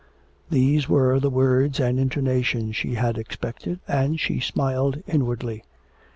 [0.49, 5.63] These were the words and intonation she had expected, and she smiled inwardly.